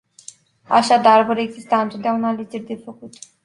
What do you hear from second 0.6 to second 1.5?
Așadar vor